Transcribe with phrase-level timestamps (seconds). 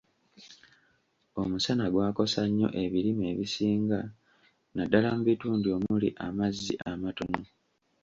[1.41, 3.99] Omusana gwakosa nnyo ebirime ebisinga
[4.75, 7.41] naddala mu bitundu omuli amazzi amatono.